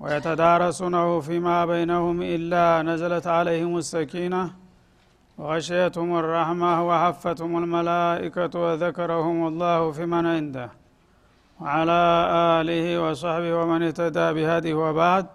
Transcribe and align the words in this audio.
ويتدارسونه 0.00 1.20
فيما 1.20 1.66
بينهم 1.66 2.22
إلا 2.22 2.82
نزلت 2.82 3.26
عليهم 3.26 3.78
السكينة 3.78 4.50
وغشيتهم 5.38 6.18
الرحمة 6.18 6.88
وحفتهم 6.88 7.52
الملائكة 7.62 8.60
وذكرهم 8.60 9.46
الله 9.46 9.90
في 9.92 10.06
من 10.06 10.26
عنده. 10.26 10.70
وعلى 11.60 12.02
آله 12.60 12.84
وصحبه 13.02 13.52
ومن 13.58 13.82
اهتدى 13.82 14.26
بهذه 14.36 14.74
وبعد 14.74 15.26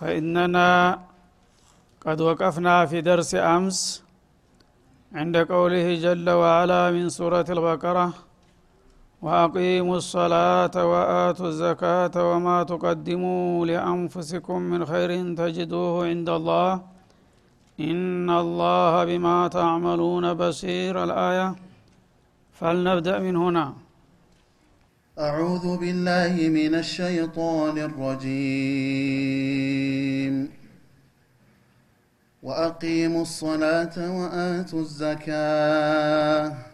فإننا 0.00 1.00
قد 2.06 2.20
وقفنا 2.20 2.86
في 2.86 3.00
درس 3.00 3.34
أمس 3.34 4.04
عند 5.14 5.36
قوله 5.36 5.94
جل 5.94 6.30
وعلا 6.30 6.90
من 6.90 7.08
سورة 7.08 7.46
البقرة 7.48 8.12
وأقيموا 9.24 9.96
الصلاة 9.96 10.70
وآتوا 10.76 11.48
الزكاة 11.48 12.10
وما 12.30 12.62
تقدموا 12.62 13.66
لأنفسكم 13.66 14.62
من 14.62 14.86
خير 14.86 15.34
تجدوه 15.34 16.06
عند 16.06 16.28
الله. 16.28 16.82
إن 17.80 18.30
الله 18.30 19.04
بما 19.04 19.48
تعملون 19.48 20.34
بصير. 20.34 21.04
الآية 21.04 21.54
فلنبدأ 22.52 23.18
من 23.18 23.36
هنا. 23.36 23.72
أعوذ 25.18 25.78
بالله 25.78 26.48
من 26.48 26.74
الشيطان 26.74 27.78
الرجيم. 27.78 28.74
وأقيموا 32.42 33.22
الصلاة 33.22 33.96
وآتوا 33.96 34.80
الزكاة. 34.80 36.73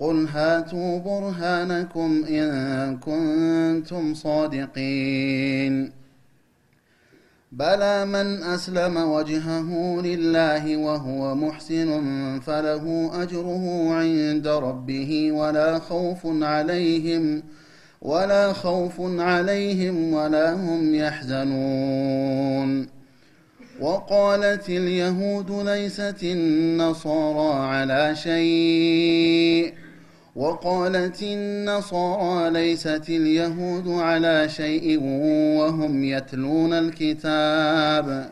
قل 0.00 0.26
هاتوا 0.26 0.98
برهانكم 0.98 2.24
إن 2.30 2.98
كنتم 2.98 4.14
صادقين. 4.14 5.92
بلى 7.52 8.04
من 8.06 8.42
أسلم 8.42 8.96
وجهه 8.96 10.00
لله 10.02 10.76
وهو 10.76 11.34
محسن 11.34 11.90
فله 12.40 13.10
أجره 13.22 13.94
عند 13.94 14.48
ربه 14.48 15.32
ولا 15.32 15.78
خوف 15.78 16.18
عليهم 16.24 17.42
ولا 18.02 18.52
خوف 18.52 18.94
عليهم 19.00 20.12
ولا 20.12 20.54
هم 20.54 20.94
يحزنون. 20.94 22.86
وقالت 23.80 24.68
اليهود 24.68 25.50
ليست 25.50 26.22
النصارى 26.22 27.66
على 27.66 28.16
شيء. 28.16 29.87
وقالت 30.38 31.22
النصارى 31.22 32.50
ليست 32.50 33.04
اليهود 33.08 33.88
على 33.88 34.48
شيء 34.48 35.00
وهم 35.58 36.04
يتلون 36.04 36.72
الكتاب. 36.72 38.30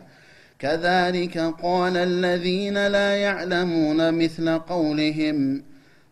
كذلك 0.59 1.39
قال 1.39 1.97
الذين 1.97 2.87
لا 2.87 3.17
يعلمون 3.17 4.15
مثل 4.15 4.59
قولهم 4.59 5.63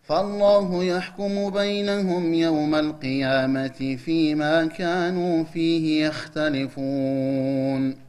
فالله 0.03 0.85
يحكم 0.85 1.51
بينهم 1.51 2.35
يوم 2.35 2.75
القيامة 2.75 3.97
فيما 4.05 4.67
كانوا 4.67 5.45
فيه 5.45 6.07
يختلفون. 6.07 8.04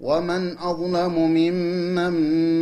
ومن 0.00 0.58
أظلم 0.58 1.14
ممن 1.18 2.12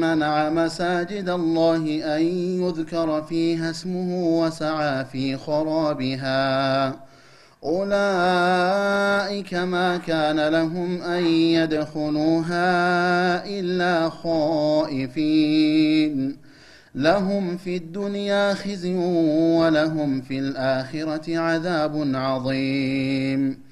منع 0.01 0.51
مساجد 0.51 1.29
الله 1.29 2.17
أن 2.17 2.23
يذكر 2.63 3.23
فيها 3.23 3.71
اسمه 3.71 4.39
وسعى 4.41 5.05
في 5.05 5.37
خرابها 5.37 6.87
أولئك 7.65 9.55
ما 9.55 9.97
كان 9.97 10.49
لهم 10.49 11.03
أن 11.03 11.25
يدخلوها 11.27 12.67
إلا 13.47 14.09
خائفين 14.11 15.63
لهم 16.95 17.57
في 17.57 17.77
الدنيا 17.77 18.55
خزي 18.55 18.95
ولهم 19.59 20.21
في 20.21 20.39
الآخرة 20.39 21.39
عذاب 21.39 22.11
عظيم 22.15 23.72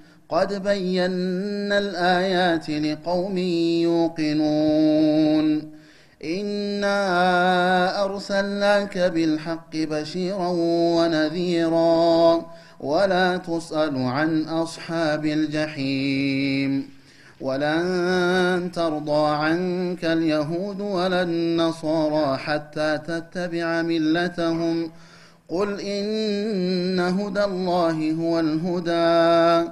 قد 0.31 0.63
بينا 0.63 1.77
الآيات 1.77 2.69
لقوم 2.69 3.37
يوقنون. 4.17 5.71
إنا 6.23 8.03
أرسلناك 8.05 8.97
بالحق 8.97 9.75
بشيرا 9.75 10.47
ونذيرا 10.97 12.45
ولا 12.79 13.37
تسأل 13.37 13.97
عن 13.97 14.43
أصحاب 14.43 15.25
الجحيم. 15.25 16.89
ولن 17.41 18.71
ترضى 18.73 19.35
عنك 19.35 20.05
اليهود 20.05 20.81
ولا 20.81 21.21
النصارى 21.21 22.37
حتى 22.37 22.99
تتبع 23.07 23.81
ملتهم. 23.81 24.91
قل 25.49 25.79
إن 25.79 26.99
هدى 26.99 27.43
الله 27.43 28.11
هو 28.11 28.39
الهدى. 28.39 29.71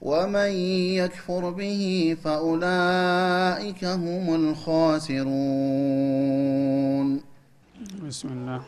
ومن 0.00 0.50
يكفر 1.02 1.50
به 1.50 2.16
فأولئك 2.24 3.84
هم 3.84 4.34
الخاسرون. 4.34 5.28
بسم 8.06 8.28
الله. 8.28 8.62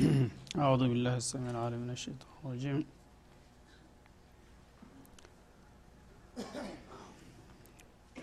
أعوذ 0.62 0.78
بالله 0.88 1.16
السميع 1.16 1.50
العليم 1.50 1.78
من 1.78 1.90
الشيطان 1.90 2.28
الرجيم. 2.44 2.84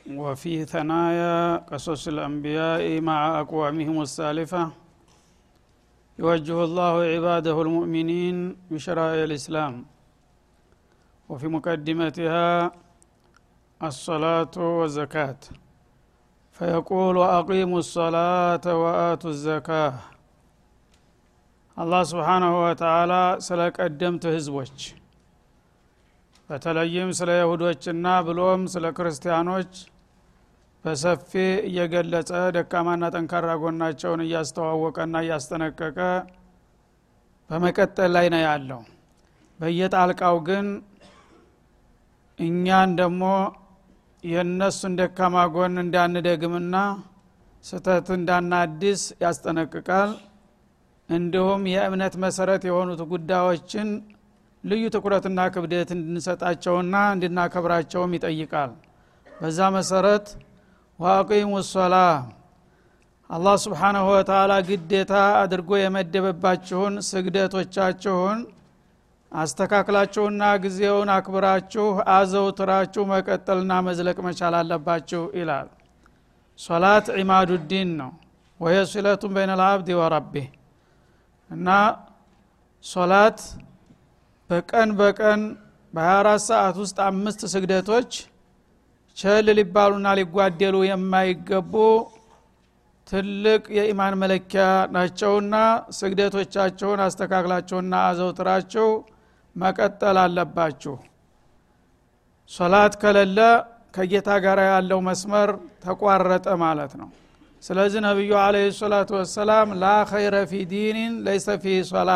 وفي 0.08 0.66
ثنايا 0.66 1.58
قصص 1.58 2.08
الأنبياء 2.08 3.02
مع 3.02 3.40
أقوامهم 3.40 4.02
السالفة 4.02 4.72
يوجه 6.20 6.64
الله 6.64 7.02
عباده 7.02 7.62
المؤمنين 7.62 8.56
بشرائع 8.72 9.24
الإسلام. 9.24 9.97
وفي 11.29 11.47
مقدمتها 11.49 12.49
الصلاة 13.81 14.55
والزكاة 14.79 15.41
فيقول 16.57 17.15
وأقيموا 17.17 17.81
الصلاة 17.85 18.65
وآتوا 18.83 19.33
الزكاة 19.37 19.93
አላህ 21.77 22.01
ስብሓናሁ 22.11 22.55
ወተላ 22.63 23.13
ስለ 23.47 23.61
ቀደምት 23.77 24.25
ህዝቦች 24.35 24.77
በተለይም 26.51 27.11
ስለ 27.19 27.31
ይሁዶችና 27.39 28.07
ብሎም 28.27 28.63
ስለ 28.73 28.85
ክርስቲያኖች 28.99 29.73
በሰፊ 30.85 31.31
እየገለጸ 31.69 32.31
ደካማና 32.57 33.03
ጠንካራ 33.15 33.49
ጎናቸውን 33.63 34.23
እያስተዋወቀና 34.27 35.15
እያስጠነቀቀ 35.25 35.99
በመቀጠል 37.51 38.11
ላይ 38.17 38.29
ነው 38.35 38.43
ያለው 38.49 38.83
በየጣልቃው 39.61 40.37
ግን 40.49 40.67
እኛን 42.40 42.90
ደግሞ 43.00 43.24
የእነሱን 44.24 44.94
ደካማ 45.00 45.36
ጎን 45.54 45.76
እንዳንደግምና 45.84 46.76
ስተት 47.64 48.08
እንዳናዲስ 48.16 49.02
ያስጠነቅቃል። 49.24 50.12
እንዲሁም 51.10 51.62
የእምነት 51.72 52.16
መሰረት 52.24 52.64
የሆኑት 52.68 53.02
ጉዳዮችን 53.12 53.90
ልዩ 54.64 54.84
ትኩረትና 54.96 55.40
ክብደት 55.54 55.90
እንድንሰጣቸውና 55.96 56.96
እንድናከብራቸውም 57.14 58.16
ይጠይቃል። 58.18 58.72
በዛ 59.28 59.60
መሰረት 59.78 60.28
ዋቂሙ 61.00 61.52
ሶላ 61.72 61.96
አላህ 63.30 63.56
ስብሓናሁ 63.64 64.06
ወተላ 64.12 64.54
ግዴታ 64.68 65.14
አድርጎ 65.40 65.70
የመደበባችሁን 65.80 66.94
ስግደቶቻችሁን 67.10 68.40
አስተካክላችሁና 69.32 70.44
ጊዜውን 70.64 71.10
አክብራችሁ 71.16 71.86
አዘውትራችሁ 72.14 73.04
መቀጠልና 73.10 73.74
መዝለቅ 73.88 74.18
መቻል 74.28 74.56
አለባችሁ 74.60 75.24
ይላል። 75.40 75.68
ሶላት 76.60 77.08
ዒማዱዲን 77.18 77.90
ነው። 78.00 78.12
ወየ 78.60 78.78
ሲለቱን 78.92 79.34
በይነ 79.36 79.52
ልአብድ 79.60 79.90
ወረቢህ 80.00 80.48
እና 81.50 81.68
ሶላት 82.86 83.40
በቀን 84.50 84.90
በቀን 85.00 85.42
በ24 85.94 86.46
ሰዓት 86.48 86.76
ውስጥ 86.82 86.98
አምስት 87.08 87.42
ስግደቶች 87.54 88.12
ቸል 89.18 89.48
ሊባሉና 89.58 90.08
ሊጓደሉ 90.20 90.76
የማይገቡ 90.88 91.74
ትልቅ 93.08 93.64
የኢማን 93.78 94.16
መለኪያ 94.22 94.64
ናቸውና 94.94 95.56
ስግደቶቻቸውን 96.00 97.00
አስተካክላቸውና 97.06 97.94
አዘውትራቸው 98.10 98.90
መቀጠል 99.58 100.18
አለባችሁ። 100.24 100.96
ሶላት 102.52 102.94
ከሌለ 103.02 103.40
ከጌታ 103.96 104.30
ጋር 104.46 104.60
ያለው 104.68 105.00
መስመር 105.08 105.50
ተቋረጠ 105.86 106.48
ማለት 106.64 106.92
ነው። 107.02 107.10
ስለዚህ 107.64 108.00
ነቢዩ 108.08 108.32
አለ 108.42 108.56
ሰላቱ 108.80 109.10
ወሰላም 109.20 109.68
ላ 109.82 109.86
خير 110.12 110.36
في 110.50 110.64
دين 110.72 111.14
ليس 111.26 111.48
فيه 111.64 111.76
صلاة 111.90 112.12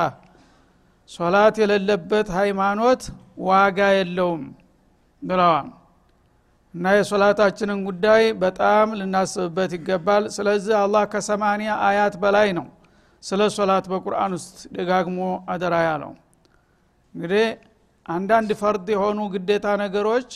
ሶላት 1.09 1.55
የሌለበት 1.61 2.27
ሃይማኖት 2.37 3.01
ዋጋ 3.47 3.79
የለውም 3.97 4.43
ብለዋል። 5.21 5.69
እና 6.73 6.85
የሶላታችንን 6.95 7.79
ጉዳይ 7.87 8.23
በጣም 8.43 8.87
ልናስብበት 8.99 9.71
ይገባል። 9.77 10.23
ስለዚህ 10.35 10.75
አላህ 10.83 11.03
ከሰማኒያ 11.13 11.71
አያት 11.87 12.15
በላይ 12.23 12.49
ነው 12.59 12.67
ስለ 13.23 13.41
ሶላት 13.57 13.85
በቁርአን 13.91 14.31
ውስጥ 14.37 14.59
ደጋግሞ 14.77 15.19
አደራ 15.53 15.75
ያለው 15.87 16.13
እንግዲህ 17.15 17.45
አንዳንድ 18.05 18.49
فرض 18.61 18.87
የሆኑ 18.93 19.19
ግዴታ 19.33 19.67
ነገሮች 19.83 20.29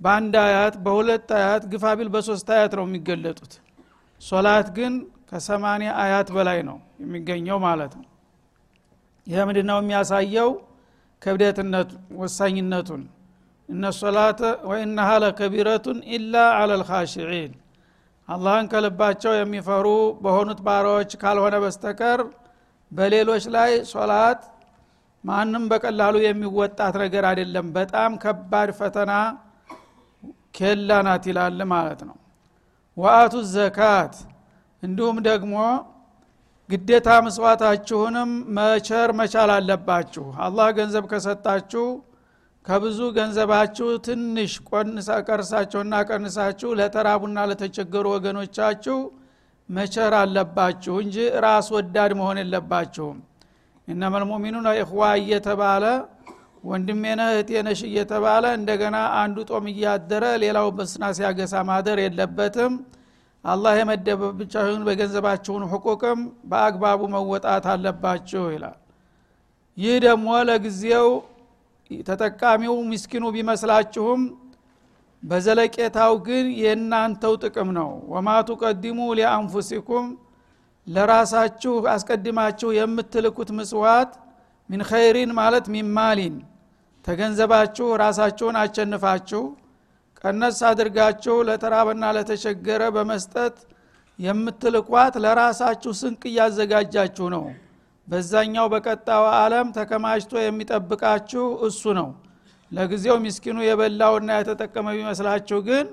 በአንድ 0.00 0.34
አያት 0.42 0.74
በሁለት 0.84 1.28
አያት 1.38 1.62
ግፋቢል 1.72 2.08
በሶስት 2.14 2.48
አያት 2.54 2.72
ነው 2.78 2.84
የሚገለጡት። 2.88 3.52
ሶላት 4.20 4.68
ግን 4.76 4.94
ከሰማኒያ 5.30 5.90
አያት 6.02 6.28
በላይ 6.36 6.58
ነው 6.68 6.76
የሚገኘው 7.02 7.58
ማለት 7.66 7.92
ነው። 7.98 8.06
ይህ 9.26 9.40
ምንድ 9.48 9.58
ነው 9.70 9.78
የሚያሳየው? 9.82 10.50
ክብደትነት 11.22 11.90
ወሳኝነቱን። 12.20 13.02
እነ 13.68 13.84
ሶላተ 13.98 14.40
ወኢነሃ 14.68 15.08
ለከቢረቱን 15.22 15.98
ኢላ 16.16 16.34
አላ 16.58 16.70
ልካሽዒን 16.80 17.52
አላህን 18.28 18.66
ከልባቸው 18.72 19.32
የሚፈሩ 19.36 19.86
በሆኑት 20.24 20.60
ባሪያዎች 20.66 21.10
ካልሆነ 21.22 21.56
በስተቀር 21.64 22.20
በሌሎች 22.92 23.44
ላይ 23.54 23.70
ሶላት 23.92 24.40
ማንም 25.28 25.64
በቀላሉ 25.70 26.14
የሚወጣት 26.22 26.94
ነገር 27.02 27.24
አይደለም። 27.30 27.66
በጣም 27.72 28.10
ከባድ 28.22 28.70
ፈተና 28.78 29.12
ኬላ 30.58 30.90
ናት 31.06 31.24
ይላል 31.30 31.60
ማለት 31.72 32.00
ነው። 32.08 32.16
ወአቱ 32.96 33.34
ዘካት 33.52 34.14
እንዲሁም 34.82 35.18
ደግሞ 35.28 35.54
ግዴታ 36.68 37.08
ምስዋታችሁንም 37.26 38.30
መቸር 38.56 39.10
መቻል 39.20 39.50
አለባችሁ። 39.54 40.24
አላህ 40.46 40.68
ገንዘብ 40.78 41.04
ከሰጣችሁ 41.12 41.84
ከብዙ 42.64 42.98
ገንዘባችሁ 43.16 43.86
ትንሽ 44.06 44.52
ቀርሳችሁና 45.28 45.94
ቀንሳችሁ 46.08 46.70
ለተራቡና 46.80 47.46
ለተቸገሩ 47.50 48.06
ወገኖቻችሁ 48.14 48.98
መቸር 49.68 50.12
አለባችሁ 50.20 50.94
እንጂ 51.04 51.16
ራስ 51.44 51.66
ወዳድ 51.74 52.12
መሆን 52.20 52.38
የለባችሁም 52.42 53.16
እነመልሙሚኑን 53.88 54.66
ኢኽዋ 54.74 55.02
እየተባለ 55.20 55.84
ወንድሜነ 56.64 57.20
እህቴነሽ 57.32 57.80
እየተባለ 57.88 58.44
እንደገና 58.58 58.96
አንዱ 59.20 59.36
ጦም 59.50 59.66
እያደረ 59.72 60.24
ሌላው 60.42 60.66
በስና 60.76 61.04
ሲያገሳ 61.16 61.62
ማደር 61.68 61.98
የለበትም። 62.04 62.72
አላህ 63.44 63.72
የመደበብቻችሁን 63.78 64.82
በገንዘባችሁን 64.88 65.64
ሕቁቅም 65.72 66.20
በአግባቡ 66.50 67.00
መወጣት 67.14 67.66
አለባችሁ 67.72 68.44
ይላል። 68.54 68.78
ይህ 69.76 69.96
ደግሞ 70.04 70.28
ለጊዜው 70.48 71.08
ተጠቃሚው 72.08 72.74
ምስኪኑ 72.90 73.24
ቢመስላችሁም 73.34 74.22
በዘለቄታው 75.22 76.12
ግን 76.26 76.46
የእናንተው 76.62 77.34
ጥቅም 77.44 77.68
ነው። 77.78 77.90
ወማ 78.12 78.28
ቱቀዲሙ 78.48 78.98
ሊአንፉሲኩም 79.18 80.06
ለራሳችሁ 80.88 81.72
አስቀድማችሁ 81.92 82.68
የምትልኩት 82.76 83.50
ምስዋት 83.58 84.12
ሚን 84.70 84.82
ኸይሪን 84.90 85.30
ማለት 85.38 85.66
ሚማሊን 85.74 86.36
ተገንዘባችሁ 87.06 87.86
ራሳችሁን 88.02 88.56
አቸንፋችሁ 88.62 89.42
ቀነስ 90.22 90.58
አድርጋችሁ 90.70 91.36
ለተራበና 91.48 92.04
ለተቸገረ 92.16 92.82
በመስጠት 92.96 93.56
የምትልኳት 94.18 95.14
ለራሳችሁ 95.24 95.92
ስንቅ 96.00 96.22
እያዘጋጃችሁ 96.30 97.26
ነው። 97.34 97.44
በዛኛው 98.08 98.66
በቀጣው 98.72 99.24
ዓለም 99.36 99.68
ተከማችቶ 99.76 100.32
የሚጠብቃችሁ 100.40 101.44
እሱ 101.68 101.92
ነው። 101.98 102.08
ለጊዜው 102.72 103.16
ሚስኪኑ 103.24 103.58
የበላውና 103.66 104.30
የተጠቀመ 104.38 104.86
ቢመስላችሁ 104.96 105.58
ግን 105.68 105.86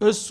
እሱ 0.00 0.28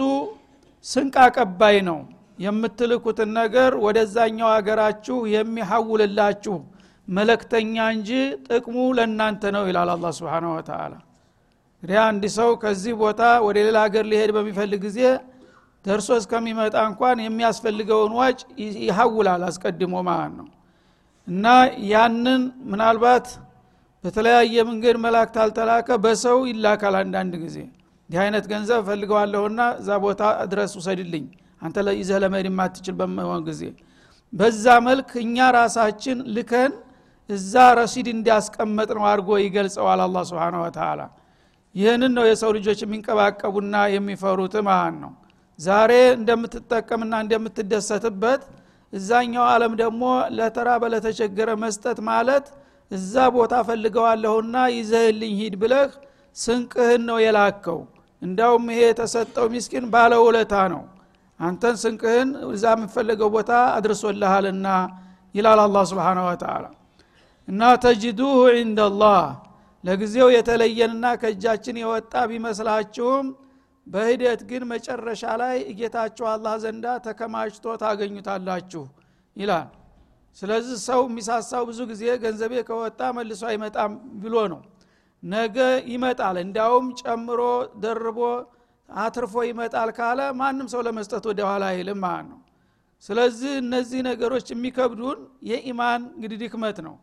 ስንቅ 0.85 1.15
አቀባይ 1.25 1.77
ነው 1.89 1.99
የምትልኩትን 2.37 3.29
ነገር 3.39 3.71
ወደዛኛው 3.85 4.49
አገራችሁ 4.55 5.17
የሚሐውልላችሁ 5.33 6.55
መለክተኛ 7.07 7.75
እንጂ 7.95 8.09
ጥቅሙ 8.47 8.77
ለእናንተ 8.97 9.51
ነው 9.55 9.63
ይላል 9.69 9.89
አላ 9.93 10.07
ስብን 10.17 10.45
ወተላ 10.51 10.93
እንግዲህ 11.83 11.97
አንድ 12.05 12.23
ሰው 12.35 12.49
ከዚህ 12.61 12.93
ቦታ 13.01 13.23
ወደ 13.45 13.57
ሌላ 13.65 13.77
ሀገር 13.85 14.05
ሊሄድ 14.11 14.31
በሚፈልግ 14.37 14.79
ጊዜ 14.85 14.99
ደርሶ 15.85 16.09
እስከሚመጣ 16.21 16.75
እንኳን 16.89 17.17
የሚያስፈልገውን 17.25 18.13
ዋጭ 18.19 18.39
ይሐውላል 18.81 19.43
አስቀድሞ 19.49 19.95
ማለት 20.07 20.33
ነው። 20.39 20.47
እና 21.27 21.45
ያንን 21.91 22.41
ምናልባት 22.71 23.27
በተለያየ 24.03 24.63
መንገድ 24.69 24.97
መላክ 25.05 25.29
ታልተላከ 25.37 25.89
በሰው 26.03 26.37
ይላካል 26.49 26.95
አንዳንድ 27.01 27.33
ጊዜ። 27.43 27.57
እንዲህ 28.09 28.19
አይነት 28.23 28.45
ገንዘብ 28.51 28.79
እፈልገዋለሁና 28.83 29.61
እዛ 29.79 29.89
ቦታ 30.03 30.21
ድረስ 30.51 30.73
ውሰድልኝ 30.79 31.25
አንተ 31.61 31.77
ይዘህ 31.99 32.17
ለመሄድ 32.23 32.47
የማትችል 32.49 32.95
በመሆን 32.99 33.41
ጊዜ። 33.47 33.61
በዛ 34.33 34.65
መልክ 34.87 35.09
እኛ 35.23 35.37
ራሳችን 35.57 36.17
ልከን 36.35 36.71
እዛ 37.29 37.53
ረሲድ 37.79 38.07
እንዲያስቀመጥ 38.13 38.89
ነው 38.97 39.05
አድርጎ 39.09 39.29
ይገልጸዋል 39.43 40.01
አላ 40.05 40.17
ስብን 40.29 40.55
ወተላ 40.63 41.01
ይህንን 41.75 42.11
ነው 42.17 42.25
የሰው 42.27 42.51
ልጆች 42.57 42.79
የሚንቀባቀቡና 42.83 43.75
የሚፈሩት 43.93 44.55
ማለት 44.67 44.95
ነው። 45.03 45.11
ዛሬ 45.59 45.91
እንደምትጠቀምና 46.17 47.13
እንደምትደሰትበት 47.23 48.41
እዛኛው 48.93 49.45
አለም 49.53 49.73
ደግሞ 49.81 50.03
ለተራ 50.37 50.69
በለተቸገረ 50.83 51.49
መስጠት 51.63 51.99
ማለት 52.09 52.45
እዛ 52.91 53.13
ቦታ 53.35 53.53
ፈልገዋለሁና 53.67 54.57
ይዘህልኝ 54.75 55.33
ሂድ 55.41 55.55
ብለህ 55.61 55.89
ስንቅህን 56.35 57.01
ነው 57.09 57.17
የላከው። 57.23 57.79
እንዳውም 58.21 58.65
ይሄ 58.73 58.81
የተሰጠው 58.87 59.45
ሚስኪን 59.53 59.85
ባለውለታ 59.93 60.53
ነው 60.73 60.83
አንተን 61.39 61.75
ስንቅህን 61.81 62.29
እዛ 62.49 62.65
የምፈልገው 62.75 63.29
ቦታ 63.35 63.51
አድርሶልሃልና 63.75 64.67
ይላል 65.35 65.59
አላ 65.63 65.77
ስብን 65.89 66.19
ወተላ 66.27 66.65
እና 67.47 67.61
ተጅዱሁ 67.83 68.37
ዒንደላህ 68.53 69.19
ለጊዜው 69.83 70.29
የተለየንና 70.35 71.05
ከእጃችን 71.21 71.77
የወጣ 71.81 72.13
ቢመስላችሁም 72.31 73.27
በሂደት 73.87 74.41
ግን 74.49 74.63
መጨረሻ 74.71 75.23
ላይ 75.41 75.57
እጌታችሁ 75.71 76.25
አላህ 76.31 76.55
ዘንዳ 76.63 76.85
ተከማችቶ 77.05 77.75
ታገኙታላችሁ 77.83 78.83
ይላል። 79.35 79.67
ስለዚህ 80.37 80.75
ሰው 80.87 81.01
የሚሳሳው 81.07 81.63
ብዙ 81.69 81.79
ጊዜ 81.91 82.03
ገንዘቤ 82.23 82.53
ከወጣ 82.67 82.99
መልሶ 83.17 83.43
አይመጣም 83.51 83.93
ብሎ 84.23 84.35
ነው። 84.53 84.59
ነገ 85.23 85.57
ይመጣል። 85.91 86.35
እንዲያውም 86.43 86.87
ጨምሮ 87.01 87.39
ደርቦ 87.83 88.19
አትርፎ 88.89 89.33
ይመጣል 89.47 89.89
ካለ 89.97 90.19
ማንም 90.39 90.67
ሰው 90.73 90.81
ለመስጠት 90.87 91.23
ወደ 91.29 91.39
ኋላ 91.49 91.63
አይልም 91.71 91.99
ማለት 92.05 92.27
ነው። 92.31 92.39
ስለዚህ 93.03 93.53
እነዚህ 93.61 93.99
ነገሮች 94.09 94.47
የሚከብዱን 94.53 95.19
የኢማን 95.49 96.01
እንግዲህ 96.15 96.37
ድክመት 96.43 96.77
ነው። 96.87 96.95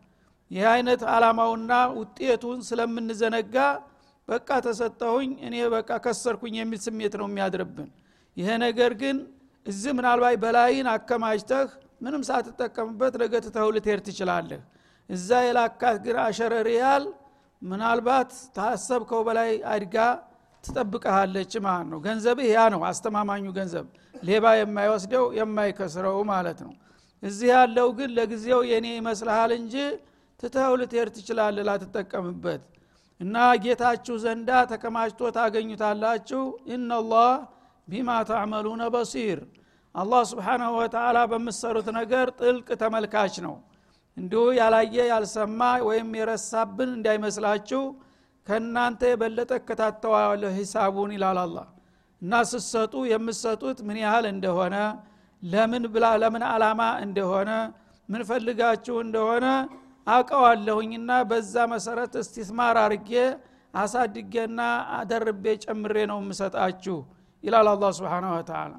ይህ 0.50 0.64
አይነት 0.73 1.03
አላማውና 1.12 1.73
ውጤቱን 1.99 2.59
ስለምንዘነጋ 2.69 3.57
በቃ 4.29 4.49
ተሰጠሁኝ 4.67 5.31
እኔ 5.47 5.57
በቃ 5.75 5.91
ከሰርኩኝ 6.05 6.55
የሚል 6.61 6.81
ስሜት 6.87 7.14
ነው 7.21 7.26
የሚያድርብን። 7.31 7.88
ይሄ 8.37 8.49
ነገር 8.64 8.93
ግን 9.03 9.17
እዚህ 9.67 9.93
ምናልባት 9.99 10.37
በላይን 10.43 10.87
አከማችተህ 10.95 11.69
ምንም 12.05 12.23
ሳትጠቀምበት 12.29 13.14
ነገ 13.23 13.35
ትተው 13.45 13.69
ልትሄድ 13.75 14.00
ትችላለህ። 14.07 14.61
እዛ 15.11 15.29
የላካት 15.47 15.97
ግን 16.05 16.17
አሸረሪያል 16.25 17.05
ምናልባት 17.62 18.31
ታሰብከው 18.57 19.21
በላይ 19.29 19.50
አድጋ 19.73 19.97
ትጠብቀሃለች 20.64 21.52
ማለት 21.66 21.87
ነው። 21.92 21.99
ገንዘብህ 22.06 22.47
ያ 22.50 22.62
ነው 22.75 22.80
አስተማማኙ 22.88 23.44
ገንዘብ። 23.56 23.87
ሌባ 24.25 24.44
የማይወስደው 24.59 25.25
የማይከስረው 25.38 26.18
ማለት 26.30 26.59
ነው። 26.66 26.73
እዚህ 27.23 27.49
ያለው 27.54 27.88
ግን 27.99 28.11
ለጊዜው 28.16 28.61
የኔ 28.71 28.87
ይመስልሃል 28.97 29.52
እንጂ 29.59 29.75
ትተው 30.40 30.73
ልትሄድ 30.80 31.09
ትችላለ 31.16 31.56
ላትጠቀምበት። 31.68 32.62
እና 33.21 33.35
ጌታችሁ 33.64 34.14
ዘንዳ 34.23 34.50
ተከማችቶ 34.73 35.30
ታገኙታላችሁ። 35.37 36.42
ኢናላህ 36.75 37.30
ቢማ 37.88 38.11
ታዕመሉነ 38.28 38.83
በሲር። 38.94 39.40
አላህ 39.94 40.23
ስብሓናሁ 40.30 40.73
ወተላ 40.78 41.18
በምሰሩት 41.30 41.88
ነገር 41.99 42.26
ጥልቅ 42.40 42.68
ተመልካች 42.80 43.35
ነው። 43.44 43.54
እንዲሁ 44.16 44.42
ያላየ 44.59 44.97
ያልሰማ 45.11 45.61
ወይም 45.88 46.09
የረሳብን 46.18 46.90
እንዳይመስላችሁ 46.97 47.83
ከእናንተ 48.47 49.01
የበለጠ 49.11 49.51
እከታተዋለሁ 49.61 50.51
ሂሳቡን 50.59 51.11
ይላል 51.17 51.39
አላ 51.45 51.57
እና 52.23 52.33
ስሰጡ 52.51 52.95
የምሰጡት 53.13 53.79
ምን 53.89 53.97
ያህል 54.03 54.27
እንደሆነ 54.33 54.77
ለምን 55.43 55.85
ብላ 55.95 56.07
ለምን 56.23 56.45
አላማ 56.51 56.83
እንደሆነ 57.05 57.51
ምን 58.09 58.23
ፈልጋችሁ 58.31 58.97
እንደሆነ 59.07 59.47
አቀዋለሁኝና 60.07 61.11
በዛ 61.31 61.55
መሰረት 61.73 62.15
እስቲስማር 62.23 62.79
አርጌ 62.85 63.11
አሳድጌና 63.75 64.61
አደርቤ 64.99 65.45
ጨምሬ 65.65 65.97
ነው 66.11 66.19
የምሰጣችሁ 66.23 66.99
ይላል 67.45 67.69
አላ 67.73 67.89
ስብን 67.97 68.27
ወተላ 68.33 68.73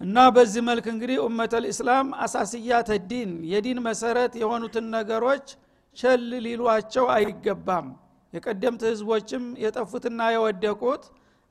እና 0.00 0.16
በዚህ 0.36 0.62
መልክ 0.68 0.86
እንግዲህ 0.92 1.18
ኡመተ 1.24 1.54
ልእስላም 1.64 2.08
አሳስያተ 2.24 2.90
ዲን 3.10 3.32
የዲን 3.52 3.78
መሰረት 3.86 4.32
የሆኑትን 4.40 4.86
ነገሮች 4.96 5.46
ቸል 5.96 6.22
ሊሏቸው 6.44 7.06
አይገባም። 7.14 7.86
የቀደምት 8.32 8.82
ህዝቦችም 8.88 9.44
የጠፉትና 9.64 10.20
የወደቁት 10.34 11.04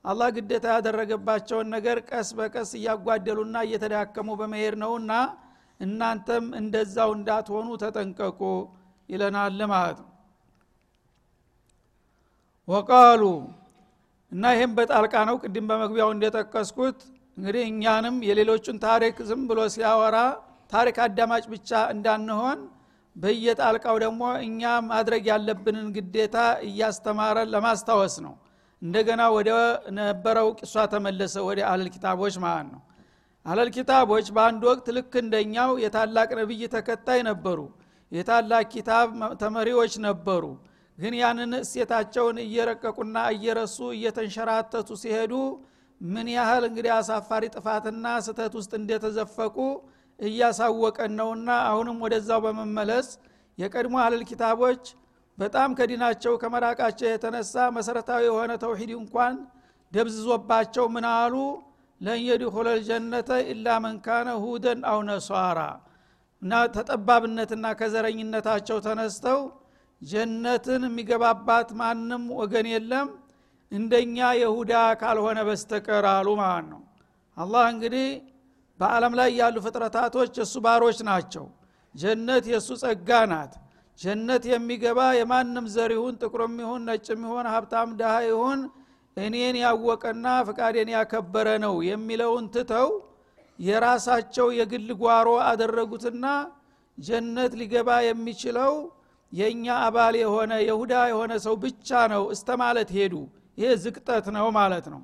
አላህ 0.04 0.28
ግዴታ 0.36 0.66
ያደረገባቸውን 0.74 1.68
ነገር 1.74 1.98
ቀስ 2.08 2.30
በቀስ 2.38 2.70
እያጓደሉና 2.78 3.56
እየተዳከሙ 3.66 4.28
በመሄድ 4.40 4.74
ነውና 4.82 5.12
እናንተም 5.80 6.44
እንደዛው 6.58 7.10
እንዳትሆኑ 7.16 7.68
ተጠንቀቁ 7.82 8.40
ይለናል 9.08 9.60
ማለት 9.72 10.00
ወቃሉ 12.68 13.22
እና 14.32 14.44
ይህም 14.54 14.72
በጣልቃ 14.78 15.14
ነው። 15.28 15.36
ቅድም 15.42 15.66
በመግቢያው 15.70 16.10
እንደጠቀስኩት 16.14 17.00
እንግዲህ 17.36 17.64
እኛንም 17.70 18.16
የሌሎቹን 18.28 18.76
ታሪክ 18.86 19.16
ዝም 19.28 19.42
ብሎ 19.50 19.60
ሲያወራ 19.74 20.16
ታሪክ 20.72 20.96
አዳማጭ 21.04 21.44
ብቻ 21.52 21.70
እንዳንሆን 21.94 22.58
በየጣልቃው 23.16 23.96
ደግሞ 24.04 24.22
እኛ 24.46 24.62
ማድረግ 24.88 25.22
ያለብንን 25.30 25.88
ግዴታ 25.96 26.36
እያስተማረን 26.68 27.52
ለማስታወስ 27.54 28.16
ነው። 28.24 28.34
እንደገና 28.82 29.22
ወደ 29.36 29.50
ነበረው 29.98 30.48
ቂሷ 30.58 30.74
ተመለሰ 30.92 31.34
ወደ 31.48 31.60
አለል 31.68 31.88
ኪታቦች 31.94 32.34
ማለት 32.44 32.68
ነው። 32.74 32.82
አለል 33.46 33.70
ኪታቦች 33.76 34.26
በአንድ 34.36 34.62
ወቅት 34.70 34.86
ልክ 34.96 35.12
እንደኛው 35.22 35.70
የታላቅ 35.84 36.28
ነቢይ 36.40 36.62
ተከታይ 36.74 37.20
ነበሩ። 37.30 37.58
የታላቅ 38.12 38.64
ኪታብ 38.74 39.08
ተመሪዎች 39.42 39.94
ነበሩ። 40.06 40.44
ግን 40.98 41.14
ያንን 41.20 41.52
እሴታቸውን 41.60 42.36
እየረቀቁና 42.44 43.16
እየረሱ 43.34 43.78
እየተንሸራተቱ 43.96 44.88
ሲሄዱ 45.02 45.32
ምን 46.00 46.26
ያህል 46.34 46.64
እንግዲህ 46.68 46.92
አሳፋሪ 46.96 47.44
ጥፋትና 47.54 48.06
ስተት 48.26 48.54
ውስጥ 48.58 48.72
እንደተዘፈቁ 48.80 49.56
እያሳወቀን 50.18 51.12
ነውና 51.18 51.48
አሁንም 51.68 51.96
ወደዛው 52.04 52.40
በመመለስ 52.44 53.08
የቀድሞ 53.58 53.94
አህልል 54.02 54.22
ኪታቦች 54.30 54.84
በጣም 55.38 55.70
ከዲናቸው 55.78 56.32
ከመራቃቸው 56.42 57.08
የተነሳ 57.08 57.54
መሰረታዊ 57.76 58.22
የሆነ 58.28 58.52
ተውሂድ 58.62 58.90
እንኳን 58.98 59.34
ደብዝዞባቸው 59.92 60.84
ምን 60.94 61.06
አሉ? 61.14 61.34
ለን 62.00 62.20
የድኹለ 62.26 62.68
ኢላ 63.46 63.66
መንካነ 63.84 64.28
ሁደን 64.44 64.80
አው 64.90 65.00
ነሷራ። 65.08 65.58
እና 66.42 66.54
ተጠባብነትና 66.74 67.66
ከዘረኝነታቸው 67.78 68.78
ተነስተው 68.86 69.40
ጀነትን 70.02 70.82
የሚገባባት 70.88 71.68
ማንም 71.80 72.24
ወገን 72.40 72.66
የለም። 72.72 73.08
እንደኛ 73.72 74.16
የሁዳ 74.40 74.72
ካልሆነ 75.00 75.38
በስተቀር 75.48 76.06
አሉ 76.10 76.28
ማለት 76.40 76.66
ነው። 76.72 76.82
አላህ 77.36 77.64
እንግዲህ 77.72 78.08
በዓለም 78.80 79.12
ላይ 79.18 79.30
ያሉ 79.38 79.56
ፍጥረታቶች 79.64 80.32
የእሱ 80.38 80.54
ባሮች 80.64 80.98
ናቸው። 81.08 81.44
ጀነት 81.94 82.44
የእሱ 82.52 82.70
ጸጋ 82.82 83.10
ናት። 83.32 83.52
ጀነት 83.98 84.44
የሚገባ 84.50 85.00
የማንም 85.18 85.66
ዘር 85.74 85.90
ይሁን 85.96 86.14
ጥቁርም 86.22 86.54
ይሁን 86.62 86.82
ነጭም 86.88 87.20
ይሁን 87.26 87.46
ሀብታም 87.52 87.90
ድሃ 88.00 88.14
ይሁን 88.26 88.60
እኔን 89.16 89.56
ያወቀና 89.62 90.26
ፍቃዴን 90.48 90.88
ያከበረ 90.94 91.48
ነው 91.64 91.74
የሚለውን 91.88 92.46
ትተው 92.54 92.88
የራሳቸው 93.58 94.46
የግል 94.58 94.88
ጓሮ 95.02 95.28
አደረጉትና 95.48 96.24
ጀነት 96.98 97.52
ሊገባ 97.60 97.90
የሚችለው 98.08 98.72
የእኛ 99.32 99.66
አባል 99.86 100.14
የሆነ 100.22 100.52
የሁዳ 100.66 100.94
የሆነ 101.10 101.32
ሰው 101.46 101.54
ብቻ 101.62 102.02
ነው 102.12 102.22
እስተ 102.34 102.48
ማለት 102.60 102.90
ሄዱ። 102.96 103.14
ይሄ 103.58 103.70
ዝቅጠት 103.82 104.26
ነው 104.36 104.46
ማለት 104.58 104.86
ነው። 104.92 105.00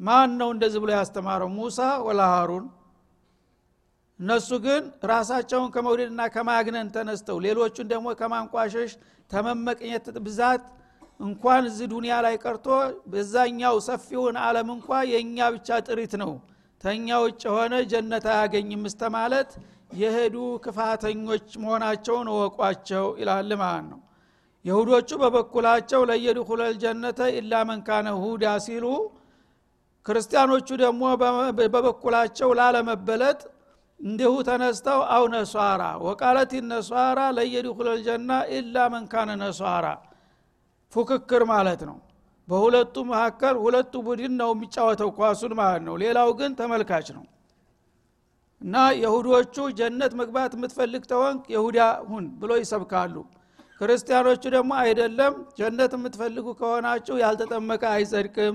ማን 0.00 0.30
ነው 0.40 0.48
እንደዚህ 0.54 0.80
ብሎ 0.84 0.90
ያስተማረው? 0.96 1.50
ሙሳ 1.56 1.78
ወላ 2.06 2.22
ሃሩን 2.32 2.64
እነሱ 4.20 4.48
ግን 4.64 4.82
ራሳቸውን 5.10 5.68
ከመውደድና 5.74 6.22
ከማግነን 6.34 6.88
ተነስተው 6.94 7.38
ሌሎቹን 7.46 7.86
ደግሞ 7.92 8.08
ከማንቋሸሽ 8.20 8.92
ተመመቅኘት 9.30 10.06
ብዛት 10.26 10.64
እንኳን 11.20 11.62
እዚህ 11.70 11.86
ዱኒያ 11.92 12.14
ላይ 12.26 12.34
ቀርቶ 12.42 12.66
በዛኛው 13.12 13.76
ሰፊውን 13.86 14.36
አለም 14.44 14.68
እንኳ 14.76 15.00
የእኛ 15.10 15.38
ብቻ 15.54 15.78
ጥሪት 15.86 16.14
ነው። 16.22 16.32
ተኛ 16.80 17.08
ውጭ 17.24 17.42
የሆነ 17.48 17.74
ጀነት 17.92 18.24
አያገኝም 18.32 18.82
እስተ 18.90 19.02
ማለት 19.16 19.50
የሄዱ 20.00 20.36
ክፋተኞች 20.64 21.46
መሆናቸውን 21.62 22.28
እወቋቸው 22.32 23.06
ይላል 23.20 23.50
ማለት 23.62 23.86
ነው። 23.92 24.00
የሁዶቹ 24.64 25.10
በበኩላቸው 25.22 26.00
ለየድኩለል 26.10 26.74
ጀነተ 26.82 27.20
ኢላ 27.38 27.54
መንካነ 27.70 28.08
ሁዳ 28.20 28.44
ሲሉ 28.66 28.84
ክርስቲያኖቹ 30.06 30.68
ደግሞ 30.82 31.02
በበኩላቸው 31.66 32.48
ላለመበለጥ 32.58 33.40
እንዲሁ 34.00 34.32
ተነስተው 34.46 35.00
አው 35.14 35.24
ነሷራ 35.34 35.82
ወቃለት 36.06 36.52
ነሷራ 36.70 37.20
ለየድኩለል 37.36 38.00
ጀና 38.06 38.30
ኢላ 38.54 38.76
መንካነ 38.94 39.30
ነሷራ። 39.42 39.86
ፉክክር 40.92 41.42
ማለት 41.50 41.82
ነው። 41.88 41.96
በሁለቱ 42.48 42.94
መካከል 43.10 43.54
ሁለቱ 43.62 43.92
ቡድን 44.06 44.34
ነው 44.40 44.50
የሚጫወተው 44.54 45.10
ኳሱን 45.18 45.52
ማለት 45.60 45.82
ነው። 45.86 45.94
ሌላው 46.02 46.28
ግን 46.40 46.52
ተመልካች 46.58 47.08
ነው። 47.16 47.24
እና 48.62 48.74
የሁዶቹ 49.00 49.56
ጀነት 49.78 50.12
መግባት 50.20 50.52
የምትፈልግ 50.56 51.02
ተወንቅ 51.10 51.44
የሁዳ 51.54 51.78
ሁን 52.10 52.26
ብሎ 52.40 52.52
ይሰብካሉ። 52.60 53.14
ክርስቲያኖቹ 53.80 54.42
ደግሞ 54.54 54.72
አይደለም 54.82 55.34
ጀነት 55.58 55.94
የምትፈልጉ 55.96 56.46
ከሆናችሁ 56.60 57.16
ያልተጠመቀ 57.22 57.82
አይጸድቅም 57.94 58.54